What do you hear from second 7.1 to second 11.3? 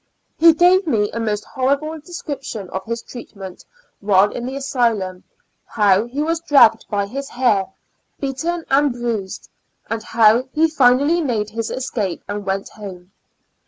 hair, beaten and bruised, and how he finally